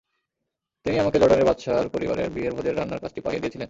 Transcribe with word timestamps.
তিনিই 0.85 0.99
আমাকে 0.99 1.17
জর্ডানের 1.19 1.45
বাদশার 1.45 1.85
পরিবারের 1.89 2.29
বিয়ের 2.29 2.53
ভোজের 2.53 2.75
রান্নার 2.77 2.99
কাজটি 2.99 3.19
পাইয়ে 3.21 3.41
দিয়েছিলেন। 3.41 3.59